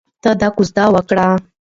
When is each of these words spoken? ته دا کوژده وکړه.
ته 0.23 0.29
دا 0.41 0.47
کوژده 0.55 0.85
وکړه. 0.93 1.27